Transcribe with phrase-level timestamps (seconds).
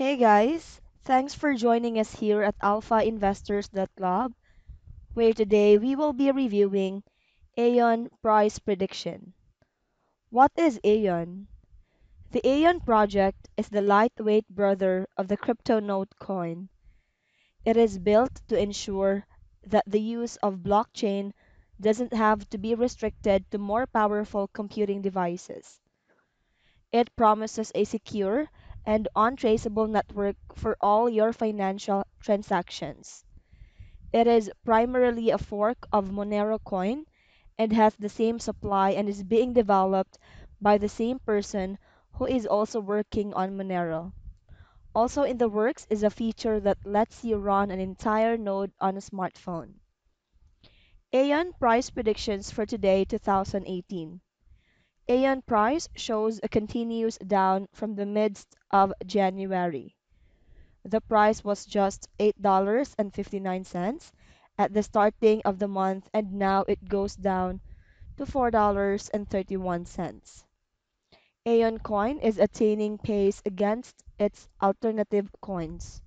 [0.00, 4.32] Hey guys, thanks for joining us here at alphainvestors.club,
[5.12, 7.02] where today we will be reviewing
[7.58, 9.34] Aeon price prediction.
[10.30, 11.48] What is Aeon?
[12.30, 16.70] The Aeon project is the lightweight brother of the CryptoNote coin.
[17.66, 19.26] It is built to ensure
[19.66, 21.32] that the use of blockchain
[21.78, 25.78] doesn't have to be restricted to more powerful computing devices.
[26.90, 28.48] It promises a secure
[28.90, 33.24] and untraceable network for all your financial transactions.
[34.12, 37.04] It is primarily a fork of Monero coin
[37.56, 40.18] and has the same supply and is being developed
[40.60, 41.78] by the same person
[42.14, 44.12] who is also working on Monero.
[44.92, 48.96] Also in the works is a feature that lets you run an entire node on
[48.96, 49.74] a smartphone.
[51.14, 54.20] Aeon price predictions for today 2018.
[55.10, 59.96] Aeon price shows a continuous down from the midst of January.
[60.84, 64.12] The price was just $8.59
[64.56, 67.60] at the starting of the month and now it goes down
[68.18, 70.44] to $4.31.
[71.44, 76.00] Aeon coin is attaining pace against its alternative coins.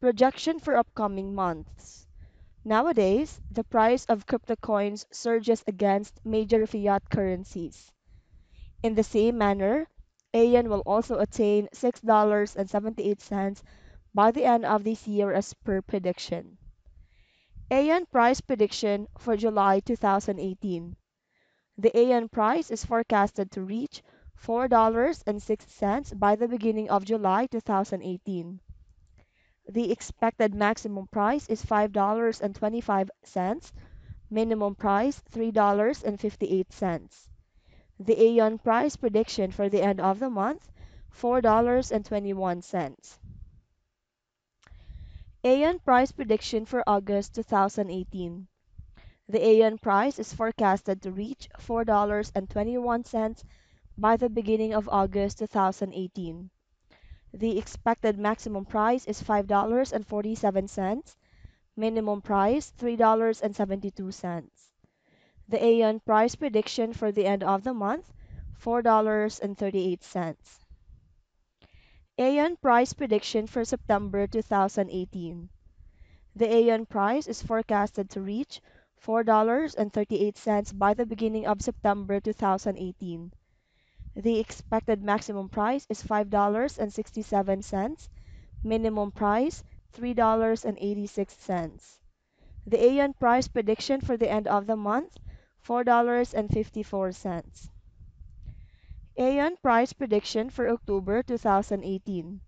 [0.00, 2.06] Projection for upcoming months.
[2.66, 7.92] Nowadays, the price of crypto coins surges against major fiat currencies.
[8.84, 9.88] In the same manner,
[10.34, 13.62] Aeon will also attain $6.78
[14.12, 16.58] by the end of this year as per prediction.
[17.70, 20.96] Aeon price prediction for July 2018.
[21.78, 24.02] The Aeon price is forecasted to reach
[24.38, 28.60] $4.06 by the beginning of July 2018.
[29.66, 33.72] The expected maximum price is $5.25,
[34.28, 37.28] minimum price $3.58.
[38.00, 40.72] The Aeon price prediction for the end of the month
[41.14, 43.18] $4.21.
[45.44, 48.48] Aeon price prediction for August 2018.
[49.28, 53.44] The Aeon price is forecasted to reach $4.21
[53.96, 56.50] by the beginning of August 2018.
[57.32, 61.16] The expected maximum price is $5.47,
[61.76, 64.50] minimum price $3.72.
[65.46, 68.10] The Aeon price prediction for the end of the month
[68.60, 70.64] $4.38.
[72.18, 75.50] Aeon price prediction for September 2018.
[76.34, 78.62] The Aeon price is forecasted to reach
[79.04, 83.32] $4.38 by the beginning of September 2018.
[84.16, 88.08] The expected maximum price is $5.67,
[88.64, 89.62] minimum price
[89.92, 91.98] $3.86.
[92.66, 95.18] The Aeon price prediction for the end of the month
[95.64, 97.70] $4.54.
[99.16, 102.40] Aeon price prediction for October 2018.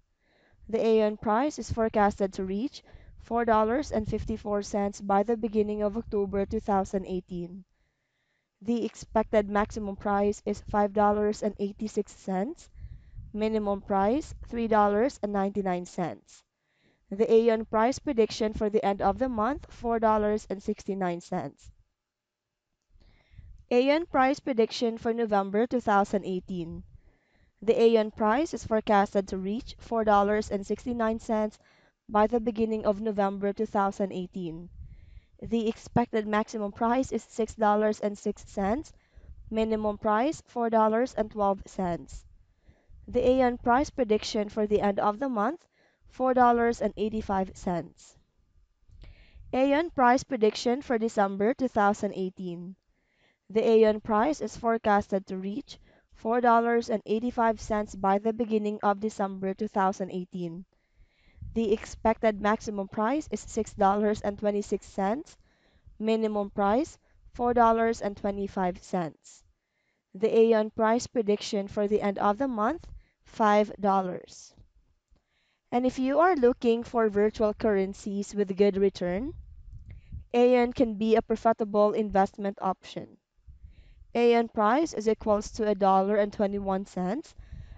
[0.69, 2.83] The Aeon price is forecasted to reach
[3.25, 7.65] $4.54 by the beginning of October 2018.
[8.61, 12.69] The expected maximum price is $5.86,
[13.33, 16.43] minimum price $3.99.
[17.11, 21.71] The Aeon price prediction for the end of the month $4.69.
[23.69, 26.85] Aeon price prediction for November 2018.
[27.61, 31.59] The Aeon price is forecasted to reach $4.69
[32.09, 34.71] by the beginning of November 2018.
[35.43, 38.93] The expected maximum price is $6.06,
[39.51, 42.25] minimum price $4.12.
[43.09, 45.67] The Aeon price prediction for the end of the month
[46.17, 48.17] $4.85.
[49.53, 52.77] Aeon price prediction for December 2018.
[53.51, 55.79] The Aeon price is forecasted to reach
[56.21, 60.65] $4.85 by the beginning of December 2018.
[61.55, 65.37] The expected maximum price is $6.26,
[65.99, 66.99] minimum price
[67.35, 69.43] $4.25.
[70.15, 72.87] The Aeon price prediction for the end of the month
[73.27, 74.53] $5.
[75.71, 79.35] And if you are looking for virtual currencies with good return,
[80.35, 83.19] Aeon can be a profitable investment option.
[84.17, 87.35] Aeon price is equals to a dollar and 21 cents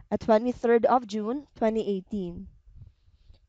[0.09, 2.47] at 23rd of June 2018.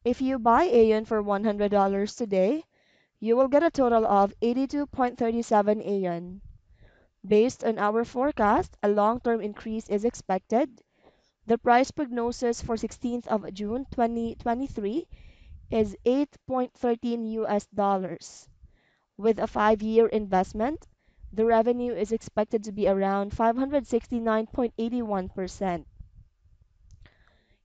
[0.03, 2.63] If you buy Aeon for $100 today,
[3.19, 6.41] you will get a total of 82.37 Aeon.
[7.24, 10.81] Based on our forecast, a long-term increase is expected.
[11.45, 15.07] The price prognosis for 16th of June 2023
[15.69, 18.50] is 8.13 US dollars.
[19.15, 20.88] With a 5-year investment,
[21.31, 25.86] the revenue is expected to be around 569.81%.